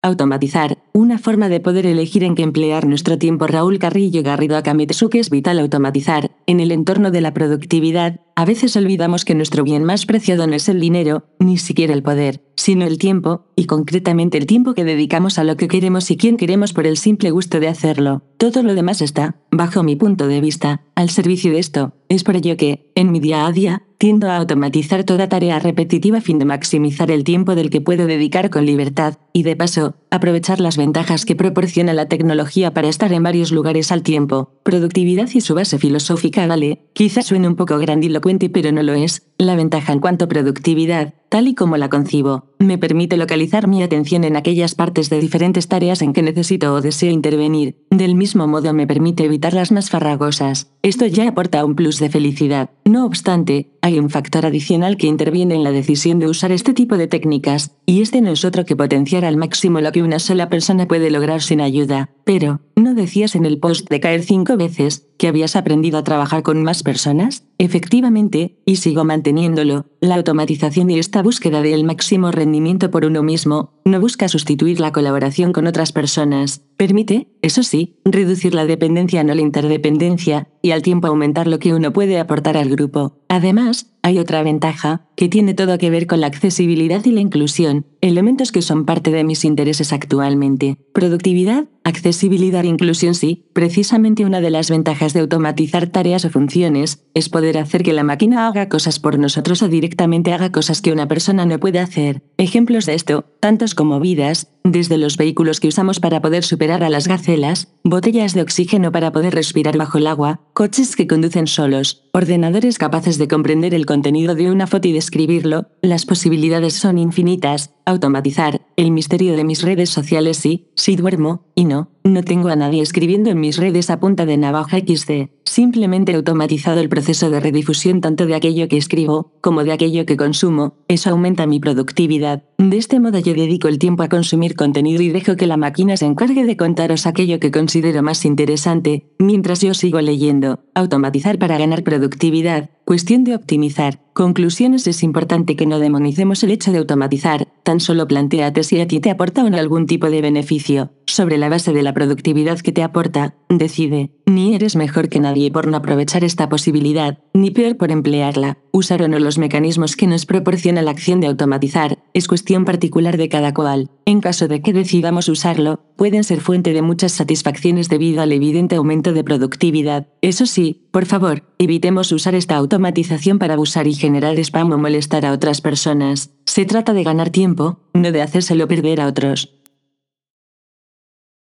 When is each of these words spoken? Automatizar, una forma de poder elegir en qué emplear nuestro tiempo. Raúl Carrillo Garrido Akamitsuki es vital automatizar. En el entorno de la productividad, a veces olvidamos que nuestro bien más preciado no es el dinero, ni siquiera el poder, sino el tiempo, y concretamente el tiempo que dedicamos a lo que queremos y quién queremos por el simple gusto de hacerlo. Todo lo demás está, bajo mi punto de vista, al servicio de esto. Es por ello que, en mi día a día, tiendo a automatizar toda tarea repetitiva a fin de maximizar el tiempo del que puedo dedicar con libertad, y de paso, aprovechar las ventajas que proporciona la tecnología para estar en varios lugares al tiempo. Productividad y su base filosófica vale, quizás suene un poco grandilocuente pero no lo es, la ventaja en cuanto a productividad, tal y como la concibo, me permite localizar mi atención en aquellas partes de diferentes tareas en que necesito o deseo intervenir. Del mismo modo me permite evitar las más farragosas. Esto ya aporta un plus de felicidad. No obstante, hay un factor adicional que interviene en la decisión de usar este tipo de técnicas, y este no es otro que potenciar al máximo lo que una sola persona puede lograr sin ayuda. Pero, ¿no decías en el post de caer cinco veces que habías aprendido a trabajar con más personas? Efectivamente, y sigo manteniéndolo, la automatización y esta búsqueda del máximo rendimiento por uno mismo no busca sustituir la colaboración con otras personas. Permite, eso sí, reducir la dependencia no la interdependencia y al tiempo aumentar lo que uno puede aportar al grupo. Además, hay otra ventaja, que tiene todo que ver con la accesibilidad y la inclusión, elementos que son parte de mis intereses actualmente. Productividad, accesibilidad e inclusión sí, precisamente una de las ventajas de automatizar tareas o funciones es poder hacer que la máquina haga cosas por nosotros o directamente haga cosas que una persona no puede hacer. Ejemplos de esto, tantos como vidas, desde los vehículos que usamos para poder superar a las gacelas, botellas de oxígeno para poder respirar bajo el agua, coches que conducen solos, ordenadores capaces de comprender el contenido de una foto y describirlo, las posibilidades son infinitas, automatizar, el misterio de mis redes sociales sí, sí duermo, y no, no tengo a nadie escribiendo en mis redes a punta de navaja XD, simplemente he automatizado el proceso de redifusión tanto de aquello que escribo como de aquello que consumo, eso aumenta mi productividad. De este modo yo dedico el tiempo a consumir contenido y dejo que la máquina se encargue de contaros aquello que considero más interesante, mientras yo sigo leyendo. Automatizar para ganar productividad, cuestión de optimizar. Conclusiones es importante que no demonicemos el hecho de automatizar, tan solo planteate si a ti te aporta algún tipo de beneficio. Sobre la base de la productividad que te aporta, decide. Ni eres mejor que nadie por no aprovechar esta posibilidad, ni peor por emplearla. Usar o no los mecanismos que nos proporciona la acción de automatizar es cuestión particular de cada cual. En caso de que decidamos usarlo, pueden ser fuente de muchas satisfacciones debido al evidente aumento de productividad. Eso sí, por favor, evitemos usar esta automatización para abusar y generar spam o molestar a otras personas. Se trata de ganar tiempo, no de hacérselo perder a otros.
Automatizar, 0.00 0.78
una 0.92 1.18
forma 1.18 1.48
de 1.48 1.58
poder 1.58 1.84
elegir 1.84 2.22
en 2.22 2.36
qué 2.36 2.44
emplear 2.44 2.86
nuestro 2.86 3.18
tiempo. 3.18 3.48
Raúl 3.48 3.80
Carrillo 3.80 4.22
Garrido 4.22 4.56
Akamitsuki 4.56 5.18
es 5.18 5.28
vital 5.28 5.58
automatizar. 5.58 6.30
En 6.46 6.60
el 6.60 6.70
entorno 6.70 7.10
de 7.10 7.20
la 7.20 7.34
productividad, 7.34 8.20
a 8.36 8.44
veces 8.44 8.76
olvidamos 8.76 9.24
que 9.24 9.34
nuestro 9.34 9.64
bien 9.64 9.82
más 9.82 10.06
preciado 10.06 10.46
no 10.46 10.54
es 10.54 10.68
el 10.68 10.78
dinero, 10.78 11.24
ni 11.40 11.58
siquiera 11.58 11.94
el 11.94 12.04
poder, 12.04 12.44
sino 12.54 12.86
el 12.86 12.96
tiempo, 12.96 13.46
y 13.56 13.64
concretamente 13.64 14.38
el 14.38 14.46
tiempo 14.46 14.74
que 14.74 14.84
dedicamos 14.84 15.36
a 15.36 15.42
lo 15.42 15.56
que 15.56 15.66
queremos 15.66 16.08
y 16.12 16.16
quién 16.16 16.36
queremos 16.36 16.72
por 16.72 16.86
el 16.86 16.96
simple 16.96 17.32
gusto 17.32 17.58
de 17.58 17.66
hacerlo. 17.66 18.22
Todo 18.36 18.62
lo 18.62 18.76
demás 18.76 19.02
está, 19.02 19.42
bajo 19.50 19.82
mi 19.82 19.96
punto 19.96 20.28
de 20.28 20.40
vista, 20.40 20.82
al 20.94 21.10
servicio 21.10 21.50
de 21.50 21.58
esto. 21.58 21.94
Es 22.08 22.22
por 22.22 22.36
ello 22.36 22.56
que, 22.56 22.92
en 22.94 23.10
mi 23.10 23.18
día 23.18 23.46
a 23.46 23.50
día, 23.50 23.82
tiendo 23.98 24.30
a 24.30 24.36
automatizar 24.36 25.02
toda 25.02 25.28
tarea 25.28 25.58
repetitiva 25.58 26.18
a 26.18 26.20
fin 26.22 26.38
de 26.38 26.44
maximizar 26.44 27.10
el 27.10 27.24
tiempo 27.24 27.56
del 27.56 27.68
que 27.68 27.80
puedo 27.80 28.06
dedicar 28.06 28.48
con 28.48 28.64
libertad, 28.64 29.18
y 29.32 29.42
de 29.42 29.56
paso, 29.56 29.96
aprovechar 30.10 30.60
las 30.60 30.76
ventajas 30.76 31.24
que 31.24 31.36
proporciona 31.36 31.92
la 31.92 32.06
tecnología 32.06 32.72
para 32.72 32.88
estar 32.88 33.12
en 33.12 33.22
varios 33.22 33.52
lugares 33.52 33.92
al 33.92 34.02
tiempo. 34.02 34.52
Productividad 34.62 35.28
y 35.34 35.40
su 35.40 35.54
base 35.54 35.78
filosófica 35.78 36.46
vale, 36.46 36.80
quizás 36.92 37.26
suene 37.26 37.48
un 37.48 37.56
poco 37.56 37.78
grandilocuente 37.78 38.50
pero 38.50 38.72
no 38.72 38.82
lo 38.82 38.94
es, 38.94 39.26
la 39.38 39.54
ventaja 39.54 39.92
en 39.92 40.00
cuanto 40.00 40.24
a 40.24 40.28
productividad, 40.28 41.14
tal 41.28 41.48
y 41.48 41.54
como 41.54 41.76
la 41.76 41.88
concibo, 41.88 42.46
me 42.58 42.78
permite 42.78 43.16
localizar 43.16 43.68
mi 43.68 43.82
atención 43.82 44.24
en 44.24 44.36
aquellas 44.36 44.74
partes 44.74 45.10
de 45.10 45.20
diferentes 45.20 45.68
tareas 45.68 46.02
en 46.02 46.12
que 46.12 46.22
necesito 46.22 46.74
o 46.74 46.80
deseo 46.80 47.10
intervenir. 47.10 47.76
Del 47.90 48.14
mismo 48.14 48.46
modo 48.46 48.72
me 48.72 48.86
permite 48.86 49.24
evitar 49.24 49.54
las 49.54 49.70
más 49.70 49.90
farragosas. 49.90 50.72
Esto 50.82 51.06
ya 51.06 51.28
aporta 51.28 51.64
un 51.64 51.74
plus 51.74 51.98
de 51.98 52.08
felicidad. 52.08 52.70
No 52.84 53.04
obstante, 53.04 53.70
hay 53.82 53.98
un 53.98 54.10
factor 54.10 54.46
adicional 54.46 54.96
que 54.96 55.06
interviene 55.06 55.54
en 55.54 55.64
la 55.64 55.70
decisión 55.70 56.18
de 56.18 56.26
usar 56.26 56.50
este 56.50 56.74
tipo 56.74 56.96
de 56.96 57.06
técnicas, 57.06 57.76
y 57.86 58.02
este 58.02 58.20
no 58.20 58.30
es 58.30 58.44
otro 58.44 58.64
que 58.64 58.76
potenciar 58.76 59.24
al 59.24 59.36
máximo 59.36 59.80
lo 59.80 59.92
que 59.92 59.97
una 60.02 60.18
sola 60.18 60.48
persona 60.48 60.86
puede 60.86 61.10
lograr 61.10 61.42
sin 61.42 61.60
ayuda. 61.60 62.10
Pero, 62.24 62.60
¿no 62.76 62.94
decías 62.94 63.34
en 63.34 63.46
el 63.46 63.58
post 63.58 63.88
de 63.88 64.00
caer 64.00 64.22
cinco 64.22 64.56
veces 64.56 65.06
que 65.18 65.28
habías 65.28 65.56
aprendido 65.56 65.98
a 65.98 66.04
trabajar 66.04 66.42
con 66.42 66.62
más 66.62 66.82
personas? 66.82 67.44
Efectivamente, 67.58 68.58
y 68.66 68.76
sigo 68.76 69.04
manteniéndolo, 69.04 69.86
la 70.00 70.14
automatización 70.14 70.90
y 70.90 70.98
esta 70.98 71.22
búsqueda 71.22 71.62
del 71.62 71.84
máximo 71.84 72.30
rendimiento 72.30 72.90
por 72.90 73.04
uno 73.04 73.22
mismo 73.22 73.72
no 73.84 74.00
busca 74.00 74.28
sustituir 74.28 74.78
la 74.78 74.92
colaboración 74.92 75.52
con 75.52 75.66
otras 75.66 75.92
personas. 75.92 76.62
Permite, 76.76 77.28
eso 77.42 77.62
sí, 77.62 77.96
reducir 78.04 78.54
la 78.54 78.66
dependencia 78.66 79.24
no 79.24 79.34
la 79.34 79.40
interdependencia 79.40 80.48
y 80.62 80.70
al 80.72 80.82
tiempo 80.82 81.08
aumentar 81.08 81.46
lo 81.46 81.58
que 81.58 81.74
uno 81.74 81.92
puede 81.92 82.18
aportar 82.18 82.56
al 82.56 82.68
grupo. 82.68 83.18
Además, 83.28 83.92
hay 84.02 84.18
otra 84.18 84.42
ventaja, 84.42 85.08
que 85.16 85.28
tiene 85.28 85.54
todo 85.54 85.78
que 85.78 85.90
ver 85.90 86.06
con 86.06 86.20
la 86.20 86.28
accesibilidad 86.28 87.04
y 87.04 87.10
la 87.10 87.20
inclusión, 87.20 87.86
elementos 88.00 88.52
que 88.52 88.62
son 88.62 88.84
parte 88.84 89.10
de 89.10 89.24
mis 89.24 89.44
intereses 89.44 89.92
actualmente. 89.92 90.76
Productividad, 90.92 91.66
accesibilidad 91.84 92.64
e 92.64 92.68
inclusión 92.68 93.14
sí, 93.14 93.46
precisamente 93.52 94.24
una 94.24 94.40
de 94.40 94.50
las 94.50 94.70
ventajas 94.70 95.12
de 95.14 95.20
automatizar 95.20 95.88
tareas 95.88 96.24
o 96.24 96.30
funciones 96.30 97.04
es 97.14 97.28
poder 97.28 97.58
hacer 97.58 97.82
que 97.82 97.92
la 97.92 98.04
máquina 98.04 98.46
haga 98.46 98.68
cosas 98.68 98.98
por 98.98 99.18
nosotros 99.18 99.62
o 99.62 99.68
directamente 99.68 100.32
haga 100.32 100.52
cosas 100.52 100.82
que 100.82 100.92
una 100.92 101.08
persona 101.08 101.46
no 101.46 101.58
puede 101.58 101.78
hacer. 101.78 102.22
Ejemplos 102.36 102.86
de 102.86 102.94
esto, 102.94 103.24
tantos 103.40 103.74
como 103.74 104.00
vidas, 104.00 104.48
desde 104.64 104.98
los 104.98 105.16
vehículos 105.16 105.60
que 105.60 105.68
usamos 105.68 106.00
para 106.00 106.20
poder 106.20 106.44
superar 106.44 106.82
a 106.84 106.90
las 106.90 107.08
gacelas, 107.08 107.68
botellas 107.84 108.34
de 108.34 108.42
oxígeno 108.42 108.92
para 108.92 109.12
poder 109.12 109.34
respirar 109.34 109.76
bajo 109.78 109.98
el 109.98 110.06
agua, 110.06 110.40
coches 110.52 110.94
que 110.94 111.06
conducen 111.06 111.46
solos, 111.46 112.04
ordenadores 112.12 112.78
capaces 112.78 113.18
de 113.18 113.28
comprender 113.28 113.74
el 113.74 113.86
contenido 113.86 114.34
de 114.34 114.50
una 114.50 114.66
foto 114.66 114.88
y 114.88 114.92
describirlo, 114.92 115.68
las 115.80 116.04
posibilidades 116.04 116.74
son 116.74 116.98
infinitas, 116.98 117.74
automatizar, 117.88 118.60
el 118.76 118.90
misterio 118.90 119.36
de 119.36 119.44
mis 119.44 119.62
redes 119.62 119.90
sociales 119.90 120.36
sí, 120.36 120.68
sí 120.74 120.96
duermo, 120.96 121.44
y 121.54 121.64
no, 121.64 121.90
no 122.04 122.22
tengo 122.22 122.48
a 122.48 122.56
nadie 122.56 122.82
escribiendo 122.82 123.30
en 123.30 123.40
mis 123.40 123.56
redes 123.56 123.90
a 123.90 123.98
punta 123.98 124.26
de 124.26 124.36
navaja 124.36 124.78
XD, 124.78 125.30
simplemente 125.44 126.12
he 126.12 126.14
automatizado 126.14 126.80
el 126.80 126.88
proceso 126.88 127.30
de 127.30 127.40
redifusión 127.40 128.00
tanto 128.00 128.26
de 128.26 128.34
aquello 128.34 128.68
que 128.68 128.76
escribo 128.76 129.32
como 129.40 129.64
de 129.64 129.72
aquello 129.72 130.06
que 130.06 130.16
consumo, 130.16 130.74
eso 130.88 131.10
aumenta 131.10 131.46
mi 131.46 131.60
productividad. 131.60 132.44
De 132.58 132.76
este 132.76 133.00
modo 133.00 133.18
yo 133.18 133.34
dedico 133.34 133.68
el 133.68 133.78
tiempo 133.78 134.02
a 134.02 134.08
consumir 134.08 134.54
contenido 134.54 135.02
y 135.02 135.08
dejo 135.08 135.36
que 135.36 135.46
la 135.46 135.56
máquina 135.56 135.96
se 135.96 136.06
encargue 136.06 136.44
de 136.44 136.56
contaros 136.56 137.06
aquello 137.06 137.40
que 137.40 137.50
considero 137.50 138.02
más 138.02 138.24
interesante, 138.24 139.10
mientras 139.18 139.60
yo 139.60 139.74
sigo 139.74 140.00
leyendo. 140.00 140.60
Automatizar 140.74 141.38
para 141.38 141.58
ganar 141.58 141.82
productividad, 141.82 142.70
cuestión 142.84 143.24
de 143.24 143.34
optimizar. 143.34 144.00
Conclusiones 144.12 144.86
es 144.86 145.02
importante 145.02 145.56
que 145.56 145.66
no 145.66 145.78
demonicemos 145.78 146.42
el 146.42 146.50
hecho 146.50 146.72
de 146.72 146.78
automatizar, 146.78 147.47
tan 147.68 147.80
solo 147.80 148.08
planteate 148.08 148.62
si 148.62 148.80
a 148.80 148.88
ti 148.88 148.98
te 148.98 149.10
aporta 149.10 149.42
algún 149.54 149.84
tipo 149.84 150.08
de 150.08 150.22
beneficio. 150.22 150.97
Sobre 151.18 151.36
la 151.36 151.48
base 151.48 151.72
de 151.72 151.82
la 151.82 151.94
productividad 151.94 152.60
que 152.60 152.70
te 152.70 152.84
aporta, 152.84 153.34
decide. 153.48 154.12
Ni 154.26 154.54
eres 154.54 154.76
mejor 154.76 155.08
que 155.08 155.18
nadie 155.18 155.50
por 155.50 155.66
no 155.66 155.76
aprovechar 155.76 156.22
esta 156.22 156.48
posibilidad, 156.48 157.18
ni 157.34 157.50
peor 157.50 157.76
por 157.76 157.90
emplearla. 157.90 158.58
Usar 158.70 159.02
o 159.02 159.08
no 159.08 159.18
los 159.18 159.36
mecanismos 159.36 159.96
que 159.96 160.06
nos 160.06 160.26
proporciona 160.26 160.80
la 160.80 160.92
acción 160.92 161.18
de 161.18 161.26
automatizar 161.26 161.98
es 162.14 162.28
cuestión 162.28 162.64
particular 162.64 163.16
de 163.16 163.28
cada 163.28 163.52
cual. 163.52 163.90
En 164.04 164.20
caso 164.20 164.46
de 164.46 164.62
que 164.62 164.72
decidamos 164.72 165.28
usarlo, 165.28 165.80
pueden 165.96 166.22
ser 166.22 166.40
fuente 166.40 166.72
de 166.72 166.82
muchas 166.82 167.10
satisfacciones 167.10 167.88
debido 167.88 168.22
al 168.22 168.30
evidente 168.30 168.76
aumento 168.76 169.12
de 169.12 169.24
productividad. 169.24 170.06
Eso 170.22 170.46
sí, 170.46 170.86
por 170.92 171.06
favor, 171.06 171.42
evitemos 171.58 172.12
usar 172.12 172.36
esta 172.36 172.54
automatización 172.54 173.40
para 173.40 173.54
abusar 173.54 173.88
y 173.88 173.94
generar 173.94 174.38
spam 174.38 174.70
o 174.70 174.78
molestar 174.78 175.26
a 175.26 175.32
otras 175.32 175.62
personas. 175.62 176.30
Se 176.46 176.64
trata 176.64 176.92
de 176.92 177.02
ganar 177.02 177.30
tiempo, 177.30 177.80
no 177.92 178.12
de 178.12 178.22
hacérselo 178.22 178.68
perder 178.68 179.00
a 179.00 179.08
otros. 179.08 179.57